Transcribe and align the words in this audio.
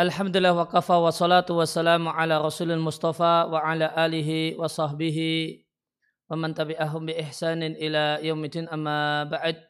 Alhamdulillah 0.00 0.56
wa 0.56 0.64
kafa 0.64 0.96
wa 0.96 1.12
salatu 1.12 1.60
wa 1.60 1.68
salamu 1.68 2.08
ala 2.08 2.40
rasulil 2.40 2.80
mustafa 2.80 3.44
wa 3.44 3.60
ala 3.60 3.92
alihi 3.92 4.56
wa 4.56 4.64
sahbihi 4.64 5.60
wa 6.24 6.40
man 6.40 6.56
tabi'ahum 6.56 7.04
bi 7.04 7.20
ihsanin 7.20 7.76
ila 7.76 8.16
yaumidin 8.24 8.64
amma 8.72 9.28
ba'd. 9.28 9.60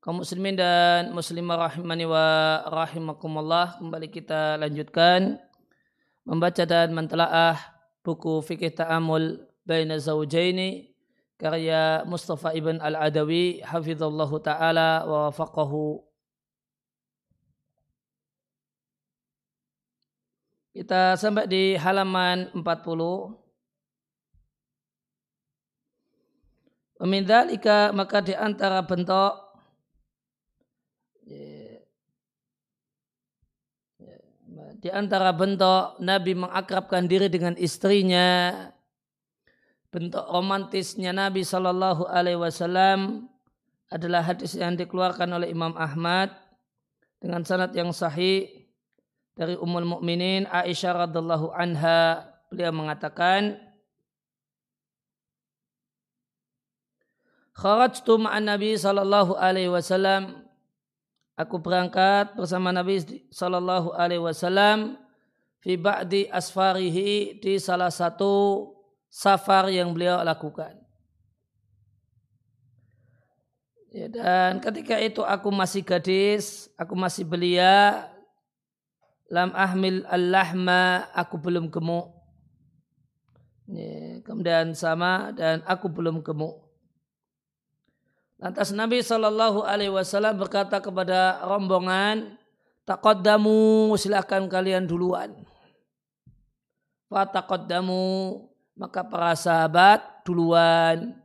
Kaum 0.00 0.24
muslimin 0.24 0.56
dan 0.56 1.12
muslimah 1.12 1.60
rahimani 1.60 2.08
wa 2.08 2.24
rahimakumullah 2.72 3.76
kembali 3.76 4.08
kita 4.08 4.56
lanjutkan 4.64 5.36
membaca 6.24 6.64
dan 6.64 6.96
mentelaah 6.96 7.60
buku 8.00 8.40
fikih 8.40 8.72
ta'amul 8.72 9.44
baina 9.68 10.00
zawjaini 10.00 10.96
karya 11.36 12.00
Mustafa 12.08 12.56
ibn 12.56 12.80
al-Adawi 12.80 13.60
hafizallahu 13.60 14.40
ta'ala 14.40 15.04
wa 15.04 15.28
wafaqahu 15.28 16.07
Kita 20.78 21.18
sampai 21.18 21.50
di 21.50 21.74
halaman 21.74 22.54
40. 22.54 22.62
Memindalika 27.02 27.90
maka 27.90 28.22
di 28.22 28.30
antara 28.38 28.78
bentuk 28.86 29.34
di 34.78 34.86
antara 34.94 35.34
bentuk 35.34 35.98
Nabi 35.98 36.38
mengakrabkan 36.38 37.10
diri 37.10 37.26
dengan 37.26 37.58
istrinya 37.58 38.54
bentuk 39.90 40.22
romantisnya 40.30 41.10
Nabi 41.10 41.42
Shallallahu 41.42 42.06
Alaihi 42.06 42.38
Wasallam 42.38 43.26
adalah 43.90 44.22
hadis 44.22 44.54
yang 44.54 44.78
dikeluarkan 44.78 45.26
oleh 45.42 45.50
Imam 45.50 45.74
Ahmad 45.74 46.30
dengan 47.18 47.42
sanad 47.42 47.74
yang 47.74 47.90
sahih 47.90 48.67
dari 49.38 49.54
Ummul 49.54 49.86
Mukminin 49.86 50.50
Aisyah 50.50 51.06
radhiallahu 51.06 51.54
anha 51.54 52.26
beliau 52.50 52.74
mengatakan 52.74 53.54
Kharajtu 57.54 58.18
ma'an 58.18 58.46
Nabi 58.46 58.74
sallallahu 58.74 59.38
alaihi 59.38 59.70
wasallam 59.70 60.46
aku 61.38 61.58
berangkat 61.62 62.34
bersama 62.34 62.74
Nabi 62.74 63.02
sallallahu 63.30 63.94
alaihi 63.94 64.22
wasallam 64.22 64.98
fi 65.62 65.78
ba'di 65.78 66.26
asfarihi 66.30 67.38
di 67.38 67.58
salah 67.62 67.90
satu 67.90 68.66
safar 69.10 69.70
yang 69.74 69.90
beliau 69.90 70.22
lakukan. 70.22 70.78
Ya, 73.90 74.06
dan 74.06 74.62
ketika 74.62 75.00
itu 75.02 75.26
aku 75.26 75.50
masih 75.50 75.82
gadis, 75.82 76.70
aku 76.78 76.94
masih 76.94 77.26
belia, 77.26 78.06
lam 79.28 79.52
ahmil 79.52 80.04
al-lahma 80.08 81.08
aku 81.12 81.36
belum 81.36 81.68
gemuk. 81.68 82.16
Kemudian 84.24 84.72
sama 84.72 85.30
dan 85.36 85.60
aku 85.68 85.92
belum 85.92 86.24
gemuk. 86.24 86.64
Lantas 88.40 88.72
Nabi 88.72 89.04
Shallallahu 89.04 89.66
Alaihi 89.66 89.92
Wasallam 89.92 90.38
berkata 90.40 90.78
kepada 90.80 91.42
rombongan 91.44 92.38
takodamu 92.88 93.92
silahkan 94.00 94.46
kalian 94.48 94.88
duluan. 94.88 95.36
Fatakodamu 97.12 98.38
maka 98.78 99.02
para 99.04 99.34
sahabat 99.34 100.00
duluan. 100.24 101.18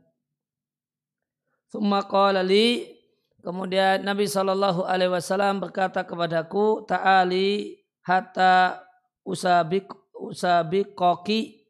Thumma 1.70 2.04
qala 2.04 2.42
li 2.44 2.94
Kemudian 3.44 4.00
Nabi 4.00 4.24
Shallallahu 4.24 4.88
Alaihi 4.88 5.12
Wasallam 5.12 5.60
berkata 5.60 6.00
kepadaku, 6.00 6.88
Ta'ali 6.88 7.76
hatta 8.04 8.84
usabik 9.24 9.88
usabik 10.12 10.92
koki 10.92 11.64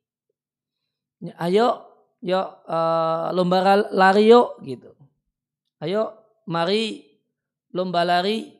ayo 1.38 1.94
yo 2.24 2.40
uh, 2.64 3.28
lomba 3.36 3.84
lari 3.92 4.32
yuk 4.32 4.60
gitu. 4.64 4.90
Ayo 5.80 6.16
mari 6.48 7.04
lomba 7.72 8.00
lari. 8.00 8.56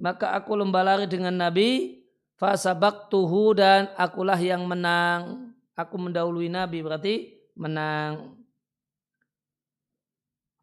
Maka 0.00 0.32
aku 0.34 0.56
lomba 0.56 0.82
lari 0.82 1.06
dengan 1.06 1.36
Nabi 1.36 2.02
fasabak 2.34 3.12
tuhu 3.12 3.54
dan 3.54 3.92
akulah 3.94 4.38
yang 4.38 4.66
menang. 4.66 5.54
Aku 5.78 5.96
mendahului 5.96 6.50
Nabi 6.50 6.82
berarti 6.82 7.14
menang. 7.54 8.36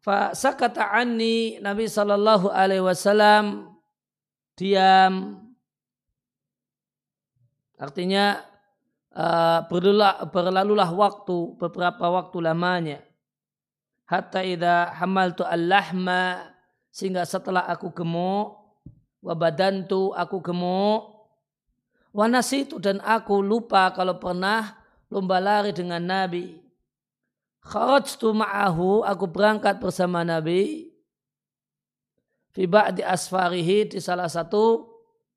Fasakata 0.04 0.94
anni 0.94 1.58
Nabi 1.58 1.88
sallallahu 1.88 2.52
alaihi 2.52 2.84
wasallam 2.84 3.77
diam. 4.58 5.38
Artinya 7.78 8.42
uh, 9.14 9.62
berlalulah 10.34 10.90
waktu 10.90 11.54
beberapa 11.54 12.10
waktu 12.10 12.36
lamanya. 12.42 12.98
Hatta 14.10 14.42
idha 14.42 14.90
hamaltu 14.98 15.46
al-lahma 15.46 16.50
sehingga 16.90 17.22
setelah 17.22 17.70
aku 17.70 17.94
gemuk 17.94 18.58
wa 19.22 19.34
badantu 19.36 20.16
aku 20.16 20.40
gemuk 20.40 21.28
wa 22.16 22.24
nasitu 22.26 22.80
dan 22.80 23.04
aku 23.04 23.44
lupa 23.44 23.92
kalau 23.92 24.16
pernah 24.16 24.80
lomba 25.12 25.38
lari 25.38 25.70
dengan 25.70 26.02
Nabi. 26.02 26.58
Kharajtu 27.62 28.32
ma'ahu 28.32 29.04
aku 29.04 29.28
berangkat 29.28 29.76
bersama 29.76 30.24
Nabi 30.24 30.88
fi 32.58 32.66
ba'di 32.66 33.06
asfarihi 33.06 33.94
di 33.94 34.02
salah 34.02 34.26
satu 34.26 34.82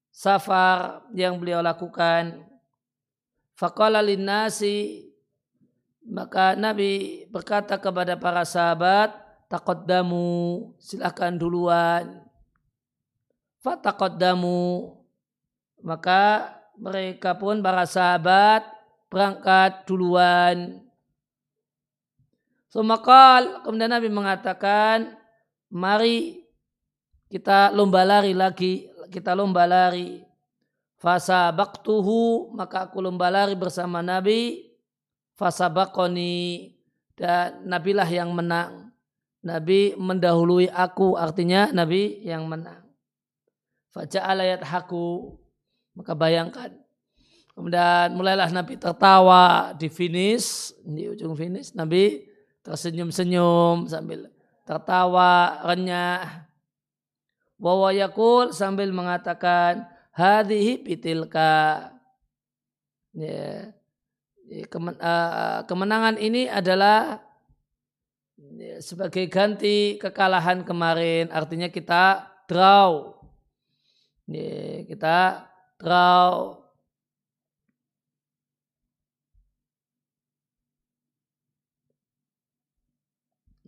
safar 0.10 1.06
yang 1.14 1.38
beliau 1.38 1.62
lakukan. 1.62 2.50
Faqala 3.54 4.02
linnasi 4.02 5.06
maka 6.10 6.58
Nabi 6.58 7.24
berkata 7.30 7.78
kepada 7.78 8.18
para 8.18 8.42
sahabat, 8.42 9.14
taqaddamu, 9.46 10.74
silakan 10.82 11.38
duluan. 11.38 12.26
Fataqaddamu. 13.62 14.98
Maka 15.86 16.58
mereka 16.74 17.38
pun 17.38 17.62
para 17.62 17.86
sahabat 17.86 18.66
berangkat 19.14 19.86
duluan. 19.86 20.82
Sumakal, 22.74 23.62
kemudian 23.62 23.94
Nabi 23.94 24.10
mengatakan, 24.10 25.14
mari 25.70 26.41
kita 27.32 27.72
lomba 27.72 28.04
lari 28.04 28.36
lagi, 28.36 28.92
kita 29.08 29.32
lomba 29.32 29.64
lari. 29.64 30.20
Fasa 31.00 31.48
baktuhu, 31.56 32.52
maka 32.54 32.86
aku 32.86 33.00
lomba 33.00 33.32
lari 33.32 33.56
bersama 33.56 34.04
Nabi. 34.04 34.68
Fasa 35.34 35.72
bakoni, 35.72 36.76
dan 37.16 37.64
Nabilah 37.66 38.06
yang 38.06 38.36
menang. 38.36 38.92
Nabi 39.42 39.98
mendahului 39.98 40.70
aku, 40.70 41.18
artinya 41.18 41.72
Nabi 41.74 42.22
yang 42.22 42.46
menang. 42.46 42.86
Faja'al 43.90 44.46
ayat 44.46 44.62
haku, 44.62 45.34
maka 45.98 46.14
bayangkan. 46.14 46.70
Kemudian 47.58 48.14
mulailah 48.14 48.54
Nabi 48.54 48.78
tertawa 48.78 49.74
di 49.74 49.90
finish, 49.90 50.78
di 50.86 51.10
ujung 51.10 51.34
finish. 51.34 51.74
Nabi 51.74 52.28
tersenyum-senyum 52.62 53.90
sambil 53.90 54.30
tertawa 54.64 55.60
renyah 55.66 56.51
Wawa 57.62 57.94
yakul 57.94 58.50
sambil 58.58 58.90
mengatakan 58.90 59.86
hadhihi 60.18 60.82
pitilka. 60.82 61.94
Ya. 63.14 63.70
Kemenangan 65.70 66.18
ini 66.18 66.50
adalah 66.50 67.22
ya, 68.36 68.82
sebagai 68.82 69.30
ganti 69.30 70.02
kekalahan 70.02 70.66
kemarin. 70.66 71.30
Artinya 71.30 71.70
kita 71.70 72.26
draw. 72.50 73.14
Ya, 74.26 74.84
kita 74.90 75.46
draw. 75.78 76.60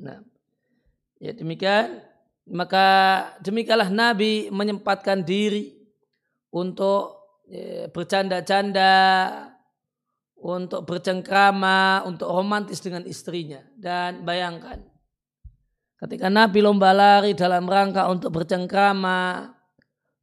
Nah, 0.04 0.20
ya 1.16 1.32
demikian 1.32 2.04
maka 2.50 2.88
demikianlah 3.40 3.88
Nabi 3.88 4.52
menyempatkan 4.52 5.24
diri 5.24 5.72
untuk 6.52 7.24
ya, 7.48 7.88
bercanda-canda, 7.88 8.94
untuk 10.44 10.84
bercengkrama, 10.84 12.04
untuk 12.04 12.28
romantis 12.28 12.84
dengan 12.84 13.08
istrinya. 13.08 13.64
Dan 13.80 14.28
bayangkan, 14.28 14.84
ketika 16.04 16.28
Nabi 16.28 16.60
lomba 16.60 16.92
lari 16.92 17.32
dalam 17.32 17.64
rangka 17.64 18.12
untuk 18.12 18.36
bercengkrama 18.36 19.50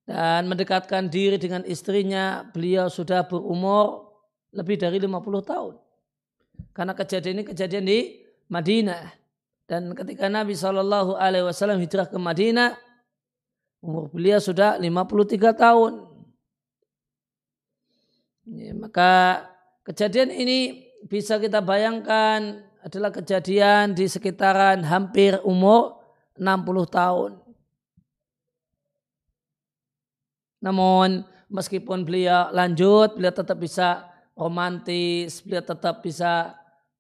dan 0.05 0.44
mendekatkan 0.44 1.08
diri 1.08 1.40
dengan 1.40 1.64
istrinya, 1.64 2.44
beliau 2.52 2.93
sudah 2.93 3.25
berumur 3.25 4.12
lebih 4.52 4.76
dari 4.76 5.00
50 5.00 5.40
tahun. 5.40 5.75
Karena 6.76 6.93
kejadian 6.93 7.40
ini 7.40 7.44
kejadian 7.49 7.84
di 7.88 7.99
Madinah. 8.52 9.19
Dan 9.70 9.94
ketika 9.94 10.26
Nabi 10.26 10.58
Shallallahu 10.58 11.14
Alaihi 11.14 11.46
Wasallam 11.46 11.78
hijrah 11.78 12.11
ke 12.11 12.19
Madinah, 12.19 12.75
Umur 13.81 14.12
beliau 14.12 14.37
sudah 14.37 14.76
53 14.76 15.56
tahun. 15.56 16.05
Ya, 18.52 18.76
maka 18.76 19.12
kejadian 19.88 20.28
ini 20.37 20.84
bisa 21.08 21.40
kita 21.40 21.64
bayangkan 21.64 22.61
adalah 22.84 23.08
kejadian 23.08 23.96
di 23.96 24.05
sekitaran 24.05 24.84
hampir 24.84 25.40
umur 25.49 25.96
60 26.37 26.93
tahun. 26.93 27.31
Namun 30.61 31.25
meskipun 31.49 32.05
beliau 32.05 32.52
lanjut, 32.52 33.16
beliau 33.16 33.32
tetap 33.32 33.56
bisa 33.56 34.12
romantis, 34.37 35.40
beliau 35.40 35.64
tetap 35.64 36.05
bisa 36.05 36.52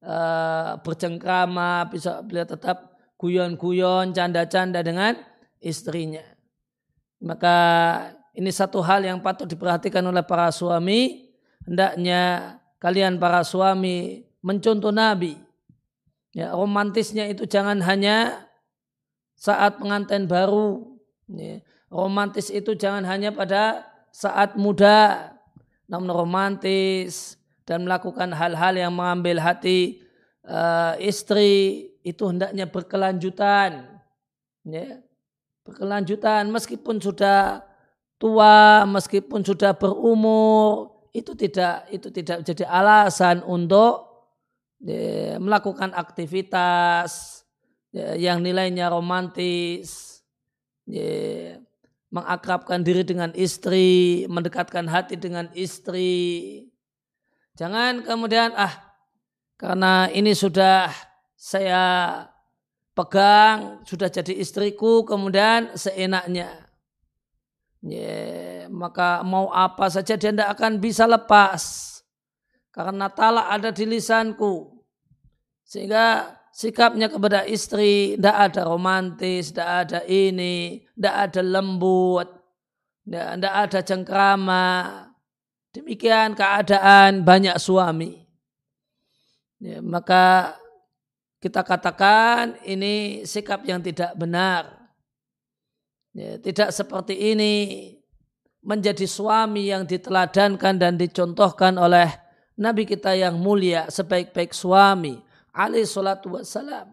uh, 0.04 0.80
bercengkrama, 0.80 1.88
bisa 1.92 2.20
beliau 2.24 2.44
tetap 2.48 2.96
guyon-guyon, 3.20 4.16
canda-canda 4.16 4.80
dengan 4.80 5.16
istrinya. 5.60 6.24
Maka 7.20 7.56
ini 8.32 8.48
satu 8.48 8.80
hal 8.80 9.04
yang 9.04 9.20
patut 9.20 9.44
diperhatikan 9.44 10.00
oleh 10.04 10.24
para 10.24 10.48
suami. 10.48 11.28
Hendaknya 11.68 12.56
kalian 12.80 13.20
para 13.20 13.44
suami 13.44 14.24
mencontoh 14.40 14.88
Nabi. 14.88 15.36
Ya, 16.32 16.56
romantisnya 16.56 17.28
itu 17.28 17.44
jangan 17.44 17.84
hanya 17.84 18.48
saat 19.36 19.76
pengantin 19.76 20.24
baru. 20.24 20.96
Ya, 21.28 21.60
romantis 21.92 22.48
itu 22.48 22.72
jangan 22.72 23.04
hanya 23.04 23.34
pada 23.34 23.84
saat 24.10 24.56
muda, 24.56 25.30
namun 25.86 26.10
romantis 26.10 27.39
dan 27.70 27.86
melakukan 27.86 28.34
hal-hal 28.34 28.74
yang 28.74 28.90
mengambil 28.90 29.38
hati 29.38 30.02
uh, 30.42 30.98
istri 30.98 31.86
itu 32.02 32.26
hendaknya 32.26 32.66
berkelanjutan. 32.66 33.86
Ya, 34.66 34.98
berkelanjutan 35.62 36.50
meskipun 36.50 36.98
sudah 36.98 37.62
tua, 38.18 38.82
meskipun 38.90 39.46
sudah 39.46 39.78
berumur, 39.78 40.98
itu 41.14 41.38
tidak 41.38 41.86
itu 41.94 42.10
tidak 42.10 42.42
jadi 42.42 42.66
alasan 42.66 43.46
untuk 43.46 44.26
ya, 44.82 45.38
melakukan 45.38 45.94
aktivitas 45.94 47.42
ya, 47.94 48.18
yang 48.18 48.42
nilainya 48.42 48.90
romantis, 48.90 50.20
ya, 50.90 51.54
mengakrabkan 52.10 52.82
diri 52.82 53.06
dengan 53.06 53.30
istri, 53.38 54.26
mendekatkan 54.26 54.90
hati 54.90 55.14
dengan 55.14 55.46
istri. 55.54 56.66
Jangan 57.58 58.06
kemudian 58.06 58.54
ah 58.54 58.90
karena 59.60 60.08
ini 60.08 60.32
sudah 60.32 60.88
saya 61.36 61.84
pegang, 62.96 63.80
sudah 63.84 64.12
jadi 64.12 64.36
istriku, 64.36 65.04
kemudian 65.08 65.72
seenaknya. 65.76 66.68
Ya, 67.80 68.68
maka 68.68 69.24
mau 69.24 69.48
apa 69.48 69.88
saja 69.88 70.20
dia 70.20 70.32
tidak 70.32 70.52
akan 70.52 70.80
bisa 70.84 71.08
lepas. 71.08 71.88
Karena 72.70 73.08
talak 73.08 73.48
ada 73.50 73.72
di 73.72 73.88
lisanku. 73.88 74.84
Sehingga 75.64 76.36
sikapnya 76.52 77.08
kepada 77.08 77.48
istri 77.48 78.20
tidak 78.20 78.36
ada 78.52 78.60
romantis, 78.68 79.52
tidak 79.52 79.70
ada 79.88 80.00
ini, 80.04 80.84
tidak 80.92 81.14
ada 81.28 81.40
lembut, 81.40 82.28
tidak 83.04 83.54
ada 83.54 83.80
cengkrama. 83.80 84.68
Demikian 85.70 86.34
keadaan 86.34 87.22
banyak 87.22 87.54
suami. 87.62 88.18
Ya, 89.62 89.78
maka 89.84 90.56
kita 91.38 91.62
katakan 91.62 92.58
ini 92.66 93.22
sikap 93.22 93.62
yang 93.62 93.78
tidak 93.78 94.16
benar. 94.18 94.90
Ya, 96.10 96.42
tidak 96.42 96.74
seperti 96.74 97.14
ini 97.14 97.54
menjadi 98.60 99.06
suami 99.06 99.70
yang 99.70 99.86
diteladankan 99.86 100.74
dan 100.76 100.98
dicontohkan 100.98 101.78
oleh 101.78 102.08
Nabi 102.60 102.84
kita 102.84 103.16
yang 103.16 103.40
mulia 103.40 103.88
sebaik-baik 103.88 104.52
suami 104.52 105.16
alaih 105.54 105.86
salatu 105.86 106.34
wassalam. 106.34 106.92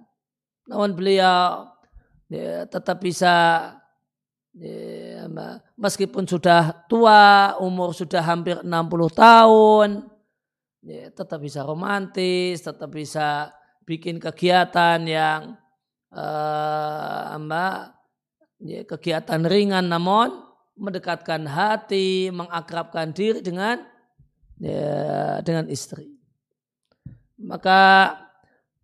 Namun 0.68 0.94
beliau 0.95 1.71
ya, 2.30 2.68
tetap 2.68 3.00
bisa 3.01 3.73
ya, 4.57 5.30
meskipun 5.77 6.25
sudah 6.25 6.86
tua, 6.89 7.56
umur 7.62 7.94
sudah 7.94 8.21
hampir 8.25 8.59
60 8.62 8.68
tahun, 9.13 9.89
ya, 10.81 11.13
tetap 11.13 11.39
bisa 11.42 11.62
romantis, 11.62 12.65
tetap 12.65 12.89
bisa 12.89 13.54
bikin 13.88 14.19
kegiatan 14.19 15.00
yang 15.06 15.56
uh, 16.12 17.38
ya, 18.62 18.81
kegiatan 18.83 19.42
ringan 19.45 19.88
namun 19.88 20.44
mendekatkan 20.77 21.45
hati, 21.50 22.30
mengakrabkan 22.30 23.13
diri 23.13 23.42
dengan 23.42 23.81
ya, 24.62 25.42
dengan 25.42 25.65
istri. 25.69 26.13
Maka 27.38 28.13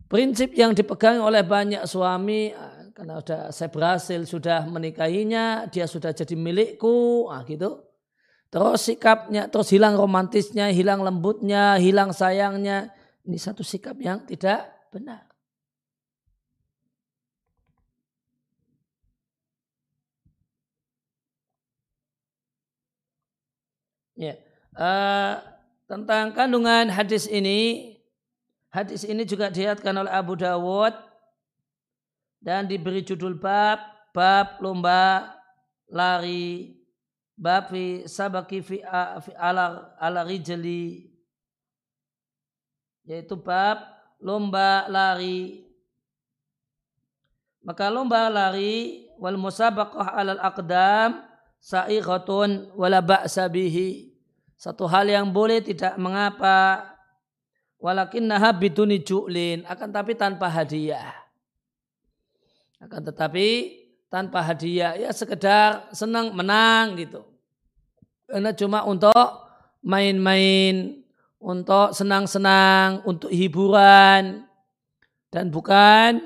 prinsip 0.10 0.54
yang 0.54 0.78
dipegang 0.78 1.22
oleh 1.22 1.42
banyak 1.42 1.86
suami 1.90 2.54
karena 2.94 3.18
sudah 3.19 3.42
saya 3.50 3.69
berhasil 3.74 4.22
sudah 4.30 4.69
menikahinya, 4.69 5.66
dia 5.74 5.90
sudah 5.90 6.13
jadi 6.13 6.38
milikku, 6.38 7.25
ah 7.34 7.42
gitu. 7.44 7.81
Terus 8.54 8.86
sikapnya, 8.86 9.50
terus 9.50 9.74
hilang 9.74 9.98
romantisnya, 9.98 10.69
hilang 10.69 11.01
lembutnya, 11.01 11.81
hilang 11.81 12.13
sayangnya. 12.13 12.94
Ini 13.25 13.38
satu 13.42 13.66
sikap 13.66 13.98
yang 13.98 14.22
tidak 14.30 14.69
benar. 14.94 15.25
Ya. 24.13 24.38
Uh, 24.78 25.42
tentang 25.89 26.30
kandungan 26.38 26.94
hadis 26.94 27.25
ini, 27.25 27.94
hadis 28.69 29.01
ini 29.01 29.25
juga 29.25 29.50
dilihatkan 29.50 29.98
oleh 29.98 30.13
Abu 30.13 30.38
Dawud 30.38 30.94
dan 32.44 32.68
diberi 32.68 33.00
judul 33.07 33.40
bab 33.40 33.80
bab 34.12 34.60
lomba 34.60 35.31
lari 35.88 36.75
bab 37.40 37.72
fi 37.72 38.04
sabaki 38.04 38.60
fi, 38.60 38.84
ala 39.40 39.95
ala 39.95 40.22
rijli 40.28 41.07
yaitu 43.08 43.36
bab 43.39 43.79
lomba 44.24 44.88
lari. 44.88 45.67
Maka 47.63 47.88
lomba 47.88 48.27
lari 48.27 49.08
wal 49.20 49.39
musabaqah 49.39 50.20
alal 50.20 50.39
aqdam 50.44 51.24
sa'ighatun 51.63 52.75
wala 52.75 53.00
ba'sa 53.00 53.48
bihi. 53.48 54.12
Satu 54.60 54.88
hal 54.88 55.08
yang 55.08 55.32
boleh 55.32 55.63
tidak 55.63 55.96
mengapa 56.00 56.91
walakin 57.79 58.27
naha 58.27 58.51
biduni 58.56 59.00
ju'lin 59.03 59.63
akan 59.67 59.89
tapi 59.91 60.15
tanpa 60.15 60.48
hadiah. 60.48 61.23
Akan 62.84 63.02
tetapi 63.08 63.80
tanpa 64.12 64.44
hadiah 64.44 65.00
ya 65.00 65.10
sekedar 65.16 65.88
senang 65.96 66.36
menang 66.36 67.00
gitu. 67.00 67.24
Karena 68.28 68.52
cuma 68.52 68.84
untuk 68.84 69.16
main-main 69.84 71.04
untuk 71.44 71.92
senang-senang, 71.92 73.04
untuk 73.04 73.28
hiburan, 73.28 74.48
dan 75.28 75.52
bukan 75.52 76.24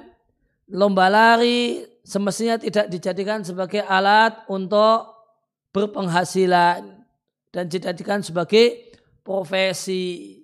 lomba 0.70 1.10
lari 1.10 1.82
semestinya 2.06 2.62
tidak 2.62 2.86
dijadikan 2.94 3.42
sebagai 3.42 3.82
alat 3.82 4.46
untuk 4.46 5.10
berpenghasilan 5.74 7.02
dan 7.50 7.66
dijadikan 7.66 8.22
sebagai 8.22 8.94
profesi. 9.26 10.38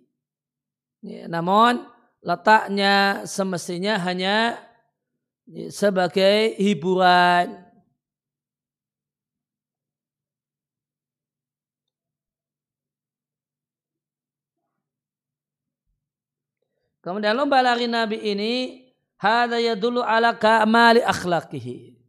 Ya, 1.05 1.29
namun 1.29 1.85
letaknya 2.25 3.27
semestinya 3.29 4.01
hanya 4.01 4.57
sebagai 5.69 6.55
hiburan 6.57 7.63
Kemudian 17.03 17.35
lomba 17.35 17.59
lari 17.59 17.83
Nabi 17.83 18.15
ini 18.23 18.79
hada 19.19 19.59
dulu 19.75 19.99
ala 19.99 20.39
kamali 20.39 21.03
akhlakihi. 21.03 21.99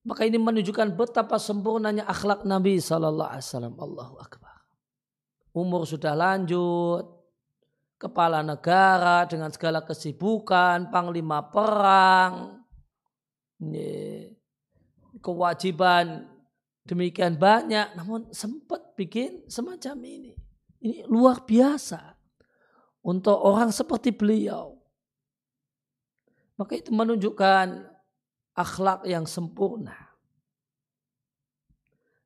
Maka 0.00 0.24
ini 0.24 0.40
menunjukkan 0.40 0.96
betapa 0.96 1.36
sempurnanya 1.36 2.08
akhlak 2.08 2.48
Nabi 2.48 2.80
Sallallahu 2.80 3.30
Alaihi 3.36 3.44
Wasallam. 3.44 3.76
Allahu 3.76 4.14
Akbar. 4.16 4.64
Umur 5.52 5.84
sudah 5.84 6.16
lanjut, 6.16 7.19
kepala 8.00 8.40
negara 8.40 9.28
dengan 9.28 9.52
segala 9.52 9.84
kesibukan, 9.84 10.88
panglima 10.88 11.44
perang, 11.52 12.64
kewajiban 15.20 16.24
demikian 16.88 17.36
banyak, 17.36 17.92
namun 17.92 18.32
sempat 18.32 18.96
bikin 18.96 19.44
semacam 19.52 20.00
ini. 20.08 20.32
Ini 20.80 21.04
luar 21.12 21.44
biasa 21.44 22.16
untuk 23.04 23.36
orang 23.36 23.68
seperti 23.68 24.16
beliau. 24.16 24.80
Maka 26.56 26.80
itu 26.80 26.88
menunjukkan 26.88 27.84
akhlak 28.56 29.04
yang 29.04 29.28
sempurna. 29.28 29.96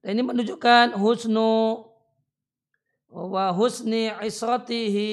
Dan 0.02 0.18
ini 0.18 0.22
menunjukkan 0.22 0.94
husnu 1.02 1.82
wa 3.14 3.54
husni 3.54 4.10
isratihi 4.10 5.10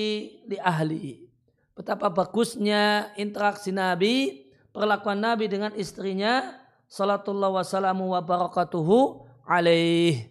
li 0.49 0.57
ahli. 0.57 1.29
Betapa 1.77 2.09
bagusnya 2.09 3.13
interaksi 3.15 3.69
Nabi, 3.69 4.49
perlakuan 4.73 5.21
Nabi 5.21 5.45
dengan 5.45 5.71
istrinya, 5.77 6.57
salatullah 6.89 7.53
wassalamu 7.53 8.11
wa 8.17 8.21
barakatuhu 8.25 9.29
alaih. 9.45 10.27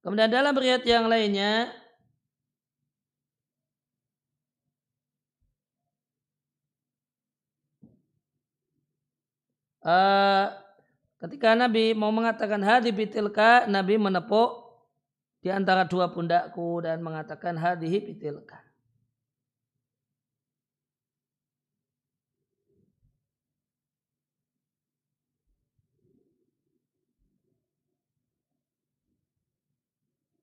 Kemudian 0.00 0.32
dalam 0.32 0.56
riwayat 0.56 0.80
yang 0.88 1.12
lainnya 1.12 1.79
uh, 9.84 10.46
ketika 11.20 11.52
Nabi 11.56 11.92
mau 11.92 12.12
mengatakan 12.12 12.60
hadi 12.64 12.92
bitilka, 12.92 13.68
Nabi 13.68 14.00
menepuk 14.00 14.60
di 15.40 15.48
antara 15.48 15.88
dua 15.88 16.12
pundakku 16.12 16.84
dan 16.84 17.00
mengatakan 17.00 17.56
hadihi 17.56 18.12
bitilka. 18.12 18.60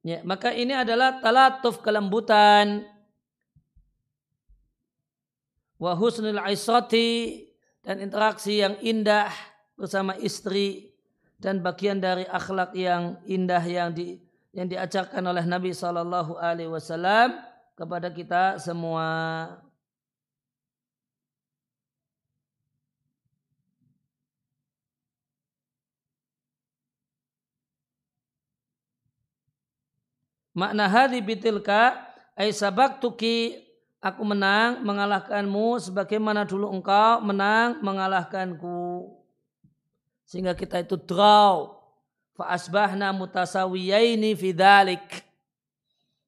Ya, 0.08 0.24
maka 0.24 0.56
ini 0.56 0.72
adalah 0.72 1.20
talatuf 1.20 1.84
kelembutan 1.84 2.88
wa 5.76 5.92
husnul 5.92 6.40
dan 7.88 8.04
interaksi 8.04 8.60
yang 8.60 8.76
indah 8.84 9.32
bersama 9.80 10.12
istri 10.20 10.92
dan 11.40 11.64
bagian 11.64 12.04
dari 12.04 12.28
akhlak 12.28 12.76
yang 12.76 13.16
indah 13.24 13.64
yang 13.64 13.96
di 13.96 14.20
yang 14.52 14.68
diajarkan 14.68 15.24
oleh 15.24 15.48
Nabi 15.48 15.72
Shallallahu 15.72 16.36
Alaihi 16.36 16.68
Wasallam 16.68 17.40
kepada 17.80 18.12
kita 18.12 18.60
semua. 18.60 19.08
Makna 30.58 30.90
hadi 30.90 31.22
bitilka 31.22 31.96
ay 32.34 32.50
tuki 32.98 33.67
aku 34.02 34.22
menang 34.24 34.86
mengalahkanmu 34.86 35.82
sebagaimana 35.82 36.46
dulu 36.46 36.70
engkau 36.70 37.22
menang 37.22 37.82
mengalahkanku. 37.82 39.14
Sehingga 40.28 40.54
kita 40.54 40.84
itu 40.84 41.00
draw. 41.00 41.78
Fa 42.38 42.54
asbahna 42.54 43.16
mutasawiyaini 43.16 44.36
fidalik. 44.38 45.26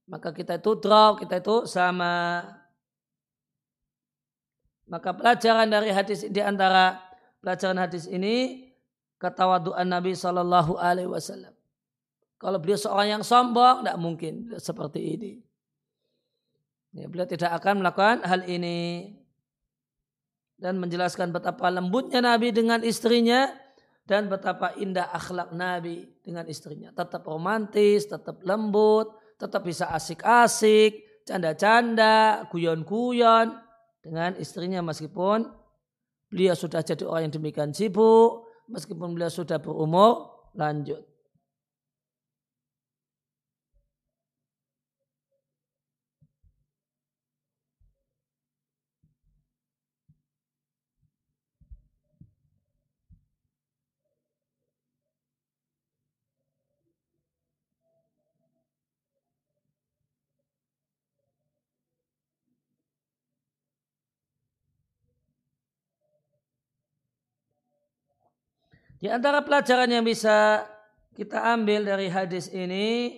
Maka 0.09 0.33
kita 0.33 0.57
itu 0.57 0.73
draw, 0.79 1.19
kita 1.19 1.37
itu 1.37 1.69
sama. 1.69 2.41
Maka 4.89 5.13
pelajaran 5.13 5.69
dari 5.69 5.93
hadis 5.93 6.25
di 6.25 6.41
antara 6.41 6.97
pelajaran 7.45 7.77
hadis 7.77 8.09
ini 8.09 8.65
ketawaduan 9.21 9.85
Nabi 9.85 10.17
Shallallahu 10.17 10.81
Alaihi 10.81 11.11
Wasallam. 11.11 11.53
Kalau 12.39 12.57
beliau 12.57 12.79
seorang 12.79 13.19
yang 13.19 13.23
sombong, 13.23 13.83
tidak 13.83 13.97
mungkin 13.99 14.33
seperti 14.57 15.19
ini. 15.19 15.31
Ya, 16.93 17.05
beliau 17.05 17.29
tidak 17.29 17.53
akan 17.61 17.85
melakukan 17.85 18.25
hal 18.25 18.45
ini. 18.49 19.13
Dan 20.59 20.75
menjelaskan 20.81 21.31
betapa 21.31 21.71
lembutnya 21.71 22.19
Nabi 22.19 22.51
dengan 22.51 22.83
istrinya. 22.83 23.47
Dan 24.03 24.25
betapa 24.25 24.73
indah 24.75 25.13
akhlak 25.13 25.53
Nabi 25.53 26.09
dengan 26.25 26.49
istrinya. 26.49 26.89
Tetap 26.91 27.21
romantis, 27.29 28.09
tetap 28.09 28.41
lembut, 28.41 29.13
tetap 29.37 29.61
bisa 29.61 29.87
asik-asik, 29.93 31.23
canda-canda, 31.29 32.49
guyon-guyon 32.49 33.53
dengan 34.01 34.33
istrinya 34.41 34.81
meskipun 34.81 35.45
beliau 36.29 36.55
sudah 36.57 36.81
jadi 36.81 37.05
orang 37.05 37.29
yang 37.29 37.35
demikian 37.37 37.71
sibuk, 37.71 38.49
meskipun 38.69 39.13
beliau 39.13 39.29
sudah 39.29 39.61
berumur 39.61 40.41
lanjut. 40.57 41.05
Di 68.99 69.07
antara 69.07 69.39
pelajaran 69.39 69.87
yang 69.87 70.03
bisa 70.03 70.67
kita 71.15 71.55
ambil 71.55 71.87
dari 71.87 72.11
hadis 72.11 72.51
ini, 72.51 73.15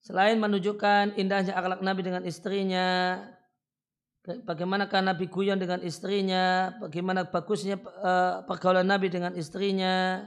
selain 0.00 0.40
menunjukkan 0.40 1.20
indahnya 1.20 1.52
akhlak 1.52 1.84
Nabi 1.84 2.00
dengan 2.00 2.24
istrinya, 2.24 3.20
bagaimanakah 4.24 5.04
Nabi 5.04 5.28
guyon 5.28 5.60
dengan 5.60 5.84
istrinya, 5.84 6.76
bagaimana 6.80 7.28
bagusnya 7.28 7.76
uh, 7.80 8.40
pergaulan 8.48 8.88
Nabi 8.88 9.12
dengan 9.12 9.36
istrinya. 9.36 10.24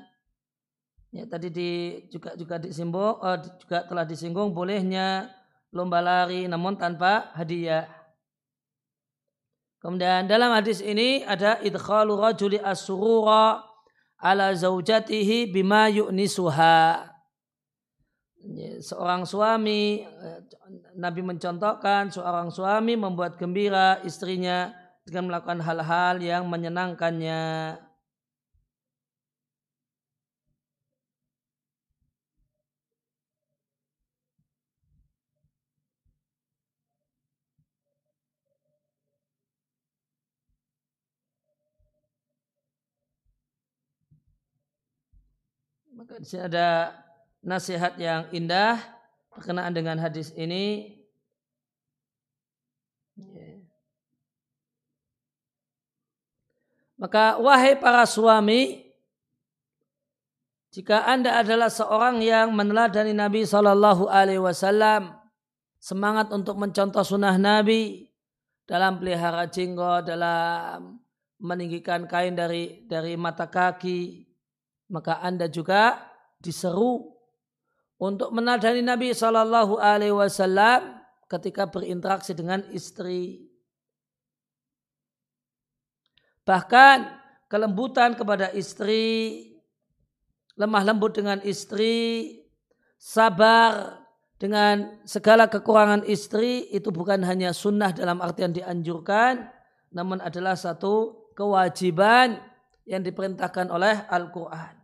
Ya, 1.11 1.27
tadi 1.27 1.49
di, 1.51 1.69
juga 2.13 2.37
juga 2.37 2.55
disinggung, 2.61 3.19
uh, 3.19 3.37
juga 3.57 3.83
telah 3.89 4.05
disinggung 4.05 4.55
bolehnya 4.55 5.27
lomba 5.73 5.97
lari 5.97 6.45
namun 6.45 6.77
tanpa 6.77 7.33
hadiah. 7.33 8.00
Kemudian 9.81 10.29
dalam 10.29 10.53
hadis 10.53 10.77
ini 10.77 11.25
ada 11.25 11.57
idkhalu 11.57 12.13
rajuli 12.13 12.61
as-surura 12.61 13.65
ala 14.21 14.53
zaujatihi 14.53 15.49
bima 15.49 15.89
yu'nisuha. 15.89 17.09
Seorang 18.81 19.25
suami, 19.25 20.05
Nabi 20.97 21.21
mencontohkan 21.25 22.13
seorang 22.13 22.53
suami 22.53 22.93
membuat 22.93 23.41
gembira 23.41 23.97
istrinya 24.05 24.69
dengan 25.01 25.33
melakukan 25.33 25.65
hal-hal 25.65 26.21
yang 26.21 26.45
menyenangkannya. 26.45 27.77
Maka 45.91 46.00
di 46.19 46.25
sini 46.27 46.43
ada 46.49 46.91
nasihat 47.39 47.95
yang 47.95 48.27
indah 48.35 48.81
berkenaan 49.31 49.71
dengan 49.71 49.95
hadis 50.01 50.35
ini. 50.35 50.97
Maka 57.01 57.41
wahai 57.41 57.73
para 57.81 58.05
suami, 58.05 58.85
jika 60.69 61.01
anda 61.09 61.41
adalah 61.41 61.73
seorang 61.73 62.21
yang 62.21 62.53
meneladani 62.53 63.09
Nabi 63.09 63.41
Shallallahu 63.41 64.05
Alaihi 64.05 64.37
Wasallam, 64.37 65.17
semangat 65.81 66.29
untuk 66.29 66.61
mencontoh 66.61 67.01
sunnah 67.01 67.41
Nabi 67.41 68.05
dalam 68.69 69.01
pelihara 69.01 69.49
jenggot, 69.49 70.05
dalam 70.05 71.01
meninggikan 71.41 72.05
kain 72.05 72.37
dari 72.37 72.85
dari 72.85 73.17
mata 73.17 73.49
kaki, 73.49 74.30
maka 74.91 75.23
Anda 75.23 75.47
juga 75.47 76.11
diseru 76.43 77.15
untuk 77.95 78.35
menadani 78.35 78.83
Nabi 78.83 79.15
Shallallahu 79.15 79.79
Alaihi 79.79 80.11
Wasallam 80.11 80.99
ketika 81.31 81.71
berinteraksi 81.71 82.35
dengan 82.35 82.59
istri. 82.75 83.47
Bahkan 86.43 86.97
kelembutan 87.47 88.19
kepada 88.19 88.51
istri, 88.51 89.47
lemah 90.59 90.83
lembut 90.83 91.15
dengan 91.15 91.39
istri, 91.45 92.35
sabar 92.97 94.01
dengan 94.41 94.97
segala 95.05 95.45
kekurangan 95.45 96.01
istri 96.09 96.65
itu 96.73 96.89
bukan 96.89 97.21
hanya 97.21 97.53
sunnah 97.53 97.93
dalam 97.93 98.19
artian 98.19 98.49
dianjurkan, 98.49 99.45
namun 99.93 100.17
adalah 100.17 100.57
satu 100.57 101.29
kewajiban 101.37 102.41
yang 102.89 103.05
diperintahkan 103.05 103.69
oleh 103.69 104.01
Al-Quran. 104.09 104.80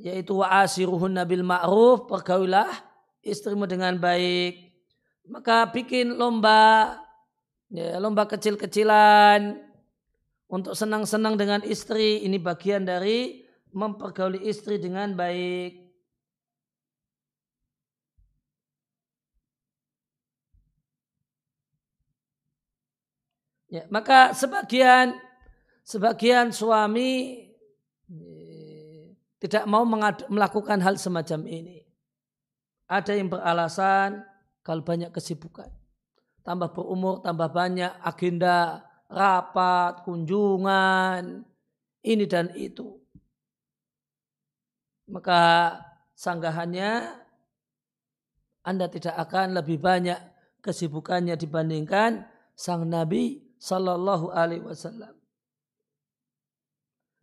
Yaitu 0.00 0.40
wa 0.40 0.64
asiruhun 0.64 1.14
nabil 1.14 1.46
ma'ruf 1.46 2.10
pergaulah 2.10 2.68
istrimu 3.22 3.68
dengan 3.68 3.96
baik. 4.00 4.74
Maka 5.30 5.70
bikin 5.70 6.18
lomba 6.18 6.98
ya, 7.70 8.02
lomba 8.02 8.26
kecil-kecilan 8.26 9.60
untuk 10.50 10.74
senang-senang 10.74 11.38
dengan 11.38 11.62
istri. 11.62 12.26
Ini 12.26 12.40
bagian 12.42 12.82
dari 12.82 13.46
mempergauli 13.70 14.42
istri 14.42 14.82
dengan 14.82 15.14
baik. 15.14 15.90
Ya, 23.70 23.86
maka 23.86 24.34
sebagian 24.34 25.14
sebagian 25.86 26.50
suami 26.50 27.38
tidak 29.40 29.64
mau 29.64 29.88
melakukan 30.28 30.84
hal 30.84 31.00
semacam 31.00 31.48
ini. 31.48 31.80
Ada 32.84 33.16
yang 33.16 33.32
beralasan 33.32 34.20
kalau 34.60 34.84
banyak 34.84 35.08
kesibukan. 35.08 35.72
Tambah 36.44 36.76
berumur, 36.76 37.24
tambah 37.24 37.48
banyak 37.48 37.88
agenda, 38.04 38.84
rapat, 39.08 40.04
kunjungan, 40.04 41.44
ini 42.04 42.24
dan 42.28 42.52
itu. 42.52 43.00
Maka 45.08 45.74
sanggahannya 46.14 47.16
Anda 48.60 48.86
tidak 48.92 49.16
akan 49.16 49.56
lebih 49.56 49.80
banyak 49.80 50.20
kesibukannya 50.60 51.34
dibandingkan 51.40 52.28
sang 52.52 52.84
Nabi 52.84 53.40
Sallallahu 53.56 54.28
Alaihi 54.28 54.64
Wasallam. 54.64 55.16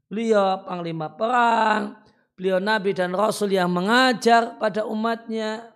Beliau 0.10 0.64
panglima 0.64 1.14
perang, 1.14 2.07
beliau 2.38 2.62
nabi 2.62 2.94
dan 2.94 3.12
rasul 3.18 3.50
yang 3.50 3.74
mengajar 3.74 4.56
pada 4.62 4.86
umatnya. 4.86 5.74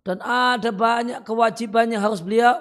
Dan 0.00 0.18
ada 0.24 0.72
banyak 0.72 1.20
kewajiban 1.28 1.92
yang 1.92 2.00
harus 2.00 2.24
beliau 2.24 2.56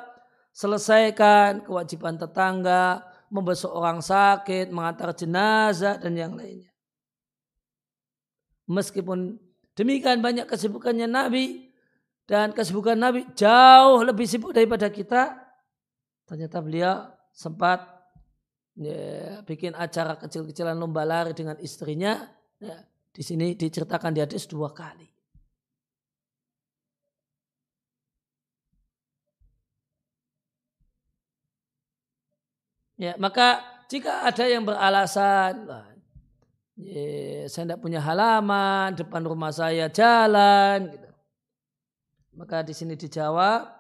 selesaikan, 0.52 1.64
kewajiban 1.64 2.20
tetangga, 2.20 3.00
membesuk 3.32 3.72
orang 3.72 4.04
sakit, 4.04 4.68
mengantar 4.76 5.16
jenazah 5.16 5.96
dan 5.96 6.20
yang 6.20 6.36
lainnya. 6.36 6.68
Meskipun 8.68 9.40
demikian 9.74 10.20
banyak 10.20 10.46
kesibukannya 10.46 11.08
Nabi 11.08 11.72
dan 12.28 12.52
kesibukan 12.52 13.00
Nabi 13.00 13.24
jauh 13.34 14.04
lebih 14.04 14.28
sibuk 14.28 14.52
daripada 14.52 14.92
kita, 14.92 15.50
Ternyata 16.30 16.62
beliau 16.62 17.10
sempat 17.34 17.90
ya, 18.78 19.42
bikin 19.50 19.74
acara 19.74 20.14
kecil-kecilan 20.14 20.78
lomba 20.78 21.02
lari 21.02 21.34
dengan 21.34 21.58
istrinya. 21.58 22.22
Ya, 22.60 22.76
di 23.16 23.24
sini 23.24 23.56
diceritakan 23.56 24.12
di 24.12 24.20
hadis 24.20 24.44
dua 24.44 24.76
kali. 24.76 25.08
Ya, 33.00 33.16
maka 33.16 33.64
jika 33.88 34.28
ada 34.28 34.44
yang 34.44 34.68
beralasan, 34.68 35.72
ya, 36.76 37.48
saya 37.48 37.64
tidak 37.64 37.80
punya 37.80 38.04
halaman, 38.04 38.92
depan 38.92 39.24
rumah 39.24 39.56
saya 39.56 39.88
jalan, 39.88 40.92
gitu. 40.92 41.10
maka 42.36 42.60
di 42.60 42.76
sini 42.76 43.00
dijawab, 43.00 43.72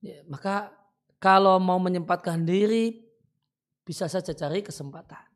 ya, 0.00 0.24
maka 0.24 0.72
kalau 1.20 1.60
mau 1.60 1.76
menyempatkan 1.76 2.48
diri 2.48 2.96
bisa 3.84 4.08
saja 4.08 4.32
cari 4.32 4.64
kesempatan. 4.64 5.35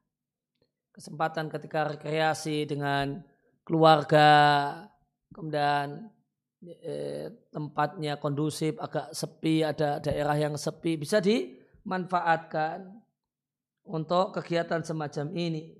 Kesempatan 1.00 1.48
ketika 1.48 1.96
rekreasi 1.96 2.68
dengan 2.68 3.24
keluarga, 3.64 4.28
kemudian 5.32 6.12
eh, 6.60 7.32
tempatnya 7.48 8.20
kondusif, 8.20 8.76
agak 8.76 9.16
sepi, 9.16 9.64
ada 9.64 9.96
daerah 9.96 10.36
yang 10.36 10.60
sepi, 10.60 11.00
bisa 11.00 11.24
dimanfaatkan 11.24 12.84
untuk 13.88 14.36
kegiatan 14.36 14.84
semacam 14.84 15.32
ini. 15.40 15.72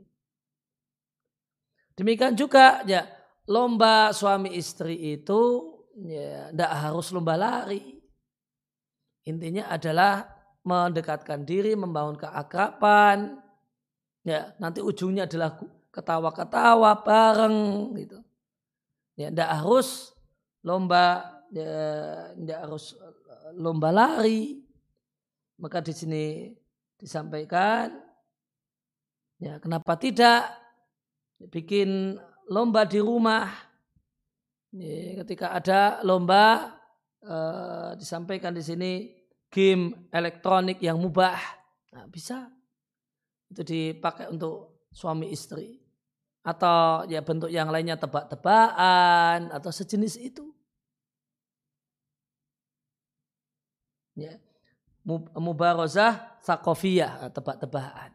Demikian 2.01 2.33
juga 2.33 2.81
ya 2.89 3.05
lomba 3.45 4.17
suami 4.17 4.57
istri 4.57 5.21
itu 5.21 5.69
ya 6.01 6.49
tidak 6.49 6.73
harus 6.81 7.13
lomba 7.13 7.37
lari. 7.37 8.01
Intinya 9.29 9.69
adalah 9.69 10.25
mendekatkan 10.65 11.45
diri, 11.45 11.77
membangun 11.77 12.17
keakraban. 12.17 13.39
Ya, 14.31 14.55
nanti 14.62 14.79
ujungnya 14.79 15.27
adalah 15.27 15.59
ketawa-ketawa 15.90 17.03
bareng 17.03 17.59
gitu. 17.99 18.19
Ya, 19.19 19.27
tidak 19.35 19.51
harus 19.59 20.14
lomba, 20.62 21.35
ya, 21.51 21.75
tidak 22.38 22.59
harus 22.62 22.95
eh, 22.95 23.51
lomba 23.59 23.90
lari. 23.90 24.62
Maka 25.59 25.83
di 25.83 25.90
sini 25.90 26.25
disampaikan, 26.95 27.90
ya 29.43 29.59
kenapa 29.59 29.99
tidak 29.99 30.47
bikin 31.51 32.14
lomba 32.47 32.87
di 32.87 33.03
rumah. 33.03 33.51
Ya, 34.71 35.27
ketika 35.27 35.51
ada 35.51 35.99
lomba 36.07 36.79
uh, 37.27 37.99
disampaikan 37.99 38.55
di 38.55 38.62
sini 38.62 38.93
game 39.51 40.07
elektronik 40.14 40.79
yang 40.79 41.03
mubah. 41.03 41.43
Nah, 41.90 42.07
bisa 42.07 42.47
itu 43.51 43.63
dipakai 43.67 44.31
untuk 44.31 44.87
suami 44.95 45.31
istri. 45.35 45.83
Atau 46.41 47.05
ya 47.11 47.21
bentuk 47.21 47.53
yang 47.53 47.69
lainnya 47.69 48.01
tebak-tebakan 48.01 49.53
atau 49.53 49.69
sejenis 49.69 50.17
itu. 50.17 50.49
Ya. 54.17 54.41
Mubarozah 55.37 56.41
sakofiyah 56.41 57.29
tebak-tebakan. 57.35 58.15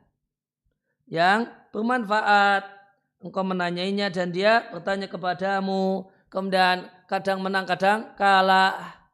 Yang 1.05 1.53
bermanfaat. 1.69 2.73
Engkau 3.21 3.41
menanyainya 3.41 4.13
dan 4.13 4.29
dia 4.29 4.69
bertanya 4.69 5.09
kepadamu. 5.09 6.05
Kemudian 6.29 6.89
kadang 7.09 7.41
menang 7.41 7.65
kadang 7.65 8.13
kalah 8.17 9.04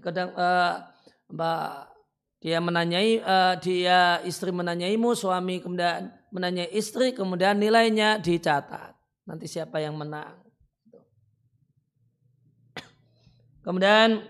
kadang 0.00 0.34
uh, 0.34 0.84
mbak 1.30 1.92
dia 2.38 2.62
menanyai 2.62 3.18
uh, 3.22 3.54
dia 3.58 4.22
istri 4.22 4.54
menanyaimu 4.54 5.14
suami 5.14 5.58
kemudian 5.58 6.14
menanyai 6.30 6.70
istri 6.74 7.10
kemudian 7.14 7.58
nilainya 7.58 8.22
dicatat. 8.22 8.94
Nanti 9.28 9.44
siapa 9.44 9.82
yang 9.82 9.98
menang 9.98 10.48
kemudian 13.68 14.24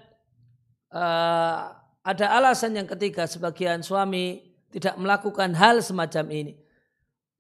uh, 0.91 1.79
ada 2.03 2.27
alasan 2.35 2.75
yang 2.75 2.91
ketiga 2.91 3.31
sebagian 3.31 3.87
suami 3.87 4.43
tidak 4.75 4.99
melakukan 4.99 5.55
hal 5.55 5.79
semacam 5.79 6.27
ini. 6.35 6.55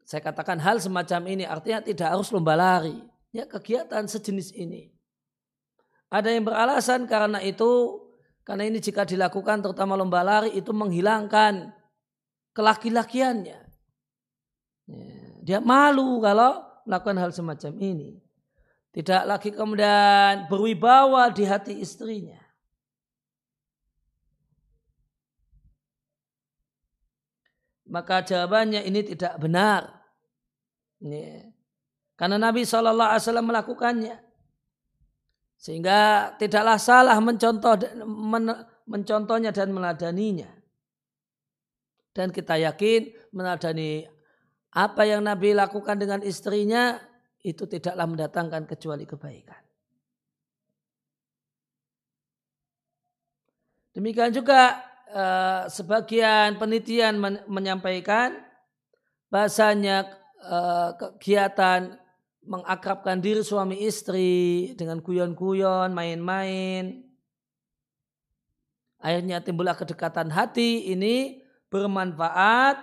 Saya 0.07 0.23
katakan 0.23 0.62
hal 0.62 0.79
semacam 0.79 1.27
ini 1.27 1.45
artinya 1.45 1.83
tidak 1.83 2.09
harus 2.14 2.31
lomba 2.31 2.55
lari. 2.55 3.03
Ya 3.35 3.45
kegiatan 3.45 4.07
sejenis 4.09 4.55
ini. 4.57 4.88
Ada 6.09 6.33
yang 6.33 6.49
beralasan 6.49 7.05
karena 7.05 7.43
itu 7.45 8.01
karena 8.49 8.65
ini 8.65 8.81
jika 8.81 9.05
dilakukan 9.05 9.61
terutama 9.61 9.93
lomba 9.93 10.25
lari 10.25 10.57
itu 10.57 10.73
menghilangkan 10.73 11.69
kelaki-lakiannya. 12.57 13.61
Ya, 14.89 15.21
dia 15.45 15.59
malu 15.61 16.17
kalau 16.25 16.65
melakukan 16.89 17.21
hal 17.21 17.31
semacam 17.37 17.77
ini. 17.77 18.25
Tidak 18.97 19.29
lagi 19.29 19.53
kemudian 19.53 20.49
berwibawa 20.49 21.29
di 21.29 21.45
hati 21.45 21.77
istrinya. 21.77 22.41
Maka 27.85 28.25
jawabannya 28.25 28.81
ini 28.81 29.13
tidak 29.13 29.37
benar. 29.37 29.93
Ya. 31.05 31.53
Karena 32.17 32.41
Nabi 32.41 32.65
SAW 32.65 33.45
melakukannya. 33.45 34.28
Sehingga 35.59 36.33
tidaklah 36.38 36.79
salah 36.79 37.18
mencontoh 37.18 37.75
men, 38.07 38.47
mencontohnya 38.87 39.51
dan 39.51 39.75
meladaninya. 39.75 40.47
Dan 42.14 42.31
kita 42.31 42.55
yakin 42.62 43.11
meladani 43.35 44.07
apa 44.71 45.03
yang 45.03 45.27
Nabi 45.27 45.59
lakukan 45.59 45.99
dengan 45.99 46.23
istrinya 46.23 46.99
itu 47.42 47.66
tidaklah 47.66 48.07
mendatangkan 48.07 48.71
kecuali 48.71 49.03
kebaikan. 49.03 49.62
Demikian 53.99 54.31
juga 54.31 54.79
eh, 55.11 55.62
sebagian 55.66 56.55
penelitian 56.55 57.18
menyampaikan 57.51 58.38
bahasanya 59.27 60.07
eh, 60.38 60.90
kegiatan 60.94 61.99
mengakrabkan 62.49 63.21
diri 63.21 63.45
suami 63.45 63.85
istri 63.85 64.73
dengan 64.75 65.05
guyon-guyon, 65.05 65.93
main-main. 65.93 67.05
akhirnya 68.99 69.39
timbullah 69.39 69.79
kedekatan 69.79 70.27
hati 70.27 70.91
ini 70.91 71.39
bermanfaat 71.71 72.83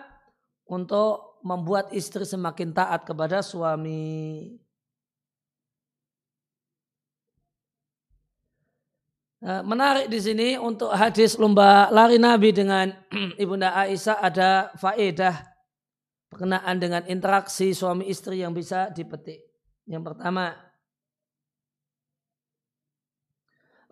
untuk 0.64 1.42
membuat 1.44 1.92
istri 1.92 2.24
semakin 2.24 2.72
taat 2.72 3.04
kepada 3.04 3.44
suami. 3.44 4.56
Nah, 9.46 9.62
menarik 9.62 10.10
di 10.10 10.18
sini 10.18 10.58
untuk 10.58 10.90
hadis 10.90 11.38
lomba 11.38 11.94
lari 11.94 12.18
Nabi 12.18 12.50
dengan 12.50 12.90
Ibunda 13.42 13.78
Aisyah 13.78 14.18
ada 14.18 14.74
faedah 14.74 15.38
berkenaan 16.34 16.82
dengan 16.82 17.06
interaksi 17.06 17.70
suami 17.70 18.10
istri 18.10 18.42
yang 18.42 18.58
bisa 18.58 18.90
dipetik. 18.90 19.55
Yang 19.86 20.04
pertama, 20.14 20.58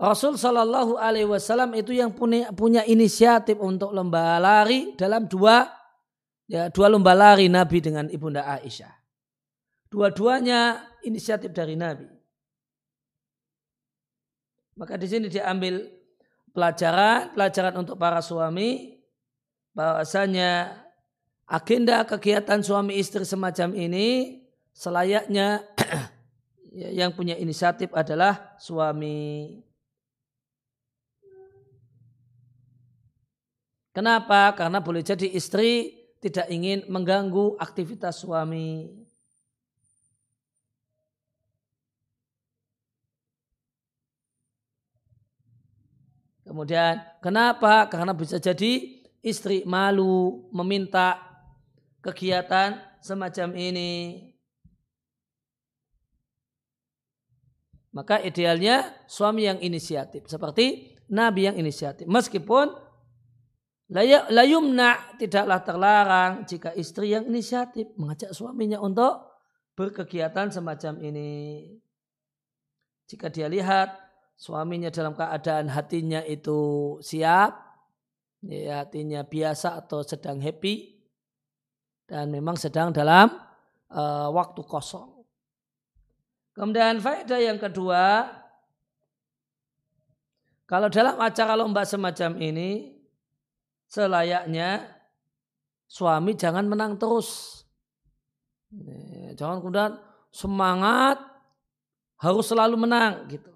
Rasul 0.04 0.36
Shallallahu 0.36 1.00
Alaihi 1.00 1.30
Wasallam 1.30 1.78
itu 1.78 1.96
yang 1.96 2.12
punya 2.12 2.52
punya 2.52 2.82
inisiatif 2.84 3.56
untuk 3.62 3.96
lomba 3.96 4.42
lari 4.42 4.98
dalam 5.00 5.30
dua 5.30 5.70
ya 6.50 6.68
dua 6.74 6.92
lomba 6.92 7.16
lari 7.16 7.48
Nabi 7.48 7.80
dengan 7.80 8.10
ibunda 8.12 8.44
Aisyah. 8.44 8.92
Dua-duanya 9.88 10.90
inisiatif 11.06 11.54
dari 11.54 11.78
Nabi. 11.78 12.10
Maka 14.74 14.98
di 14.98 15.06
sini 15.06 15.30
diambil 15.30 15.88
pelajaran 16.52 17.38
pelajaran 17.38 17.76
untuk 17.78 17.96
para 17.96 18.20
suami 18.20 18.98
bahwasanya 19.78 20.84
agenda 21.48 22.02
kegiatan 22.10 22.60
suami 22.66 22.98
istri 22.98 23.24
semacam 23.24 23.72
ini 23.78 24.43
selayaknya 24.74 25.62
yang 27.00 27.14
punya 27.14 27.38
inisiatif 27.38 27.94
adalah 27.94 28.58
suami. 28.58 29.62
Kenapa? 33.94 34.58
Karena 34.58 34.82
boleh 34.82 35.06
jadi 35.06 35.30
istri 35.30 35.94
tidak 36.18 36.50
ingin 36.50 36.82
mengganggu 36.90 37.62
aktivitas 37.62 38.26
suami. 38.26 38.90
Kemudian 46.44 47.00
kenapa? 47.22 47.86
Karena 47.86 48.18
bisa 48.18 48.42
jadi 48.42 49.04
istri 49.22 49.62
malu 49.64 50.50
meminta 50.50 51.22
kegiatan 52.02 52.82
semacam 53.00 53.50
ini. 53.56 54.33
Maka 57.94 58.18
idealnya 58.26 58.90
suami 59.06 59.46
yang 59.46 59.62
inisiatif. 59.62 60.26
Seperti 60.26 60.98
Nabi 61.14 61.46
yang 61.46 61.58
inisiatif. 61.62 62.10
Meskipun 62.10 62.74
Layumna 63.94 64.98
tidaklah 65.22 65.62
terlarang 65.62 66.32
jika 66.50 66.74
istri 66.74 67.14
yang 67.14 67.30
inisiatif 67.30 67.94
mengajak 67.94 68.34
suaminya 68.34 68.82
untuk 68.82 69.22
berkegiatan 69.78 70.50
semacam 70.50 70.98
ini. 70.98 71.30
Jika 73.06 73.30
dia 73.30 73.46
lihat 73.46 73.94
suaminya 74.34 74.90
dalam 74.90 75.14
keadaan 75.14 75.70
hatinya 75.70 76.26
itu 76.26 76.98
siap, 77.06 77.54
ya, 78.42 78.82
hatinya 78.82 79.22
biasa 79.22 79.78
atau 79.86 80.02
sedang 80.02 80.42
happy, 80.42 80.98
dan 82.10 82.34
memang 82.34 82.58
sedang 82.58 82.90
dalam 82.90 83.30
uh, 83.94 84.30
waktu 84.34 84.62
kosong. 84.66 85.13
Kemudian 86.54 87.02
faedah 87.02 87.42
yang 87.42 87.58
kedua, 87.58 88.30
kalau 90.70 90.86
dalam 90.90 91.18
acara 91.18 91.58
lomba 91.58 91.82
semacam 91.82 92.38
ini, 92.38 92.94
selayaknya 93.90 94.86
suami 95.90 96.38
jangan 96.38 96.70
menang 96.70 96.98
terus. 96.98 97.62
Jangan 99.34 99.62
kemudian 99.62 99.94
semangat 100.34 101.22
harus 102.22 102.46
selalu 102.46 102.86
menang 102.86 103.26
gitu. 103.30 103.54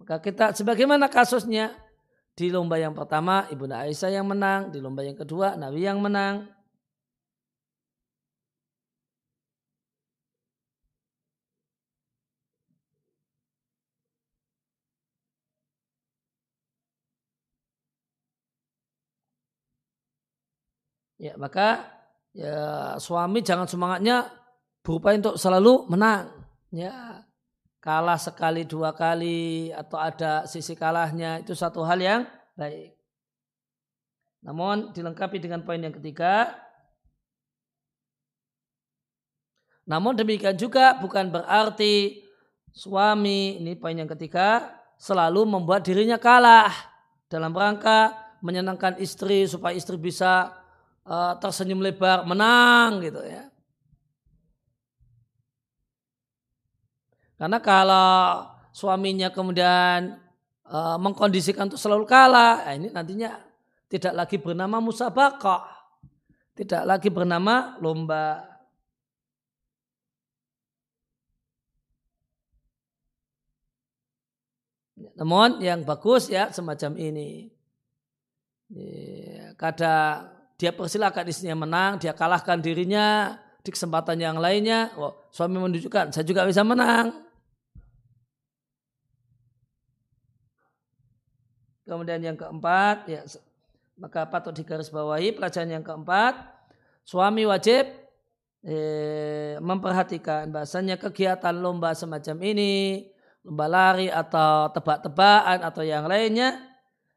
Maka 0.00 0.16
kita 0.20 0.56
sebagaimana 0.56 1.12
kasusnya 1.12 1.76
di 2.38 2.46
lomba 2.48 2.76
yang 2.80 2.94
pertama 2.96 3.44
Ibunda 3.52 3.84
Aisyah 3.84 4.10
yang 4.20 4.26
menang, 4.28 4.72
di 4.72 4.78
lomba 4.80 5.02
yang 5.04 5.18
kedua 5.18 5.54
Nabi 5.54 5.80
yang 5.84 5.98
menang. 6.00 6.48
Ya, 21.20 21.36
maka 21.36 21.84
ya 22.32 22.96
suami 22.96 23.44
jangan 23.44 23.68
semangatnya 23.68 24.32
berupaya 24.80 25.20
untuk 25.20 25.36
selalu 25.36 25.84
menang. 25.92 26.32
Ya, 26.72 27.28
kalah 27.80 28.20
sekali 28.20 28.68
dua 28.68 28.92
kali 28.92 29.72
atau 29.72 29.96
ada 29.96 30.44
sisi 30.44 30.76
kalahnya 30.76 31.40
itu 31.40 31.56
satu 31.56 31.80
hal 31.80 31.96
yang 31.98 32.22
baik. 32.54 32.92
Namun 34.44 34.92
dilengkapi 34.92 35.40
dengan 35.40 35.64
poin 35.64 35.80
yang 35.80 35.92
ketiga. 35.92 36.56
Namun 39.88 40.14
demikian 40.14 40.54
juga 40.54 40.94
bukan 40.96 41.32
berarti 41.34 42.22
suami 42.70 43.58
ini 43.58 43.74
poin 43.74 43.98
yang 43.98 44.08
ketiga 44.08 44.70
selalu 45.00 45.48
membuat 45.48 45.82
dirinya 45.82 46.20
kalah 46.20 46.70
dalam 47.26 47.50
rangka 47.50 48.14
menyenangkan 48.44 48.96
istri 49.02 49.44
supaya 49.50 49.74
istri 49.74 49.98
bisa 49.98 50.54
uh, 51.04 51.34
tersenyum 51.42 51.82
lebar, 51.82 52.24
menang 52.24 53.02
gitu 53.02 53.20
ya. 53.26 53.49
Karena 57.40 57.56
kalau 57.64 58.44
suaminya 58.68 59.32
kemudian 59.32 60.20
uh, 60.68 61.00
mengkondisikan 61.00 61.72
untuk 61.72 61.80
selalu 61.80 62.04
kalah, 62.04 62.68
nah 62.68 62.76
ini 62.76 62.92
nantinya 62.92 63.32
tidak 63.88 64.12
lagi 64.12 64.36
bernama 64.36 64.76
musabakah, 64.76 65.64
tidak 66.52 66.84
lagi 66.84 67.08
bernama 67.08 67.80
lomba. 67.80 68.44
Namun 75.16 75.64
yang 75.64 75.80
bagus 75.88 76.28
ya 76.28 76.52
semacam 76.52 76.92
ini. 77.00 77.48
Ya, 78.68 79.56
kadang 79.56 80.28
dia 80.60 80.76
persilakan 80.76 81.24
istrinya 81.24 81.56
menang, 81.56 82.04
dia 82.04 82.12
kalahkan 82.12 82.60
dirinya 82.60 83.40
di 83.64 83.72
kesempatan 83.72 84.20
yang 84.20 84.36
lainnya. 84.36 84.92
Oh, 85.00 85.24
suami 85.32 85.56
menunjukkan, 85.56 86.12
saya 86.12 86.28
juga 86.28 86.44
bisa 86.44 86.60
menang. 86.60 87.29
Kemudian 91.90 92.22
yang 92.22 92.38
keempat, 92.38 93.10
ya, 93.10 93.26
maka 93.98 94.22
patut 94.30 94.54
digarisbawahi 94.54 95.34
pelajaran 95.34 95.74
yang 95.74 95.82
keempat, 95.82 96.38
suami 97.02 97.42
wajib 97.50 97.82
eh, 98.62 99.58
memperhatikan 99.58 100.54
bahasanya 100.54 100.94
kegiatan 101.02 101.50
lomba 101.50 101.90
semacam 101.98 102.46
ini, 102.46 103.10
lomba 103.42 103.66
lari 103.66 104.06
atau 104.06 104.70
tebak-tebakan 104.70 105.66
atau 105.66 105.82
yang 105.82 106.06
lainnya, 106.06 106.62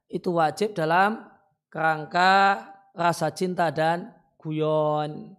itu 0.09 0.33
wajib 0.33 0.73
dalam 0.73 1.21
kerangka 1.69 2.65
rasa 2.97 3.29
cinta 3.29 3.69
dan 3.69 4.09
guyon. 4.41 5.37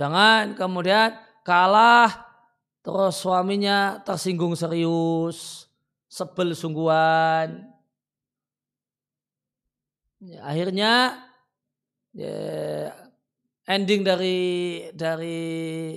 Jangan 0.00 0.56
kemudian 0.56 1.12
kalah 1.44 2.24
terus 2.80 3.20
suaminya 3.20 4.00
tersinggung 4.00 4.56
serius, 4.56 5.69
sebel 6.10 6.58
sungguhan. 6.58 7.70
Ya, 10.20 10.44
akhirnya 10.44 11.22
ya, 12.10 12.34
ending 13.70 14.02
dari 14.02 14.40
dari 14.90 15.96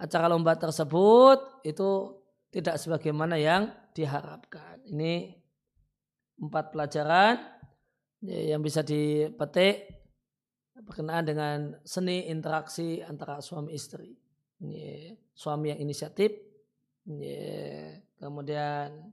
acara 0.00 0.26
lomba 0.32 0.56
tersebut 0.56 1.60
itu 1.68 2.16
tidak 2.48 2.80
sebagaimana 2.80 3.36
yang 3.36 3.68
diharapkan. 3.92 4.80
Ini 4.88 5.36
empat 6.40 6.72
pelajaran 6.72 7.60
Ya, 8.20 8.52
yang 8.52 8.60
bisa 8.60 8.84
dipetik 8.84 9.88
berkenaan 10.76 11.24
dengan 11.24 11.58
seni 11.88 12.28
interaksi 12.28 13.00
antara 13.00 13.40
suami 13.40 13.72
istri. 13.72 14.12
Ini 14.60 15.16
suami 15.32 15.72
yang 15.72 15.80
inisiatif, 15.80 16.28
ya, 17.08 17.96
kemudian 18.20 19.08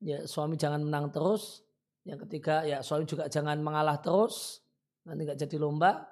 ya 0.00 0.24
suami 0.28 0.58
jangan 0.58 0.82
menang 0.82 1.12
terus. 1.12 1.64
Yang 2.06 2.28
ketiga 2.28 2.62
ya 2.62 2.80
suami 2.86 3.02
juga 3.02 3.26
jangan 3.26 3.58
mengalah 3.58 3.98
terus, 3.98 4.62
nanti 5.02 5.26
nggak 5.26 5.40
jadi 5.42 5.56
lomba. 5.58 6.06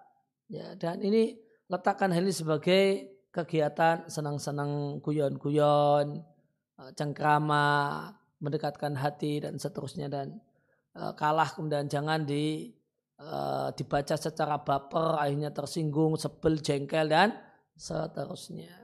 Ya 0.50 0.74
dan 0.74 1.00
ini 1.00 1.38
letakkan 1.70 2.10
hal 2.10 2.26
ini 2.26 2.34
sebagai 2.34 2.82
kegiatan 3.30 4.06
senang-senang 4.10 5.02
guyon-guyon, 5.02 6.22
eh, 6.78 6.90
cengkrama, 6.98 8.10
mendekatkan 8.42 8.98
hati 8.98 9.42
dan 9.42 9.56
seterusnya 9.56 10.10
dan 10.10 10.38
eh, 10.98 11.12
kalah 11.14 11.50
kemudian 11.54 11.86
jangan 11.90 12.22
di 12.26 12.74
dibaca 13.78 14.18
secara 14.18 14.58
baper 14.58 15.22
akhirnya 15.22 15.54
tersinggung, 15.54 16.18
sebel, 16.18 16.58
jengkel 16.58 17.06
dan 17.06 17.30
seterusnya. 17.78 18.74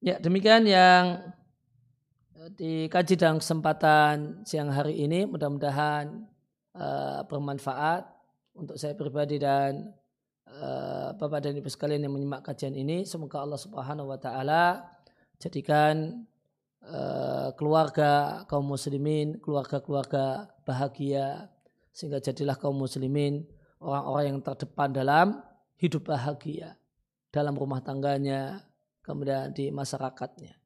Ya 0.00 0.16
demikian 0.16 0.64
yang 0.64 1.35
dikaji 2.54 3.18
dalam 3.18 3.42
kesempatan 3.42 4.46
siang 4.46 4.70
hari 4.70 5.02
ini 5.02 5.26
mudah-mudahan 5.26 6.22
uh, 6.78 7.26
bermanfaat 7.26 8.06
untuk 8.54 8.78
saya 8.78 8.94
pribadi 8.94 9.42
dan 9.42 9.90
uh, 10.46 11.10
Bapak 11.18 11.42
dan 11.42 11.58
Ibu 11.58 11.66
sekalian 11.66 12.06
yang 12.06 12.14
menyimak 12.14 12.46
kajian 12.46 12.78
ini 12.78 13.02
semoga 13.02 13.42
Allah 13.42 13.58
Subhanahu 13.58 14.14
wa 14.14 14.18
taala 14.20 14.86
jadikan 15.42 16.22
uh, 16.86 17.50
keluarga 17.58 18.46
kaum 18.46 18.70
muslimin 18.70 19.42
keluarga-keluarga 19.42 20.46
bahagia 20.62 21.50
sehingga 21.90 22.22
jadilah 22.22 22.54
kaum 22.54 22.78
muslimin 22.78 23.42
orang-orang 23.82 24.24
yang 24.36 24.40
terdepan 24.44 24.94
dalam 24.94 25.26
hidup 25.82 26.14
bahagia 26.14 26.78
dalam 27.34 27.58
rumah 27.58 27.82
tangganya 27.82 28.62
kemudian 29.02 29.50
di 29.54 29.70
masyarakatnya. 29.70 30.65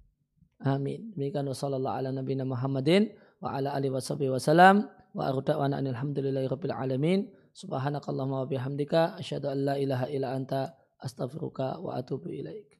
Amin. 0.60 1.16
Demikian 1.16 1.48
wasallallahu 1.48 1.96
ala 1.96 2.08
nabiyina 2.12 2.44
Muhammadin 2.44 3.12
wa 3.40 3.56
ala 3.56 3.72
alihi 3.72 3.92
washabihi 3.96 4.28
wasallam 4.28 4.88
wa 5.16 5.32
arda'wana 5.32 5.80
alhamdulillahi 5.80 6.48
rabbil 6.48 6.76
alamin. 6.76 7.28
Subhanakallahumma 7.56 8.44
wa 8.44 8.48
bihamdika 8.48 9.16
asyhadu 9.16 9.48
an 9.50 9.58
la 9.64 9.74
ilaha 9.80 10.06
illa 10.12 10.36
anta 10.36 10.76
astaghfiruka 11.00 11.80
wa 11.80 11.96
atubu 11.96 12.28
ilaik. 12.28 12.79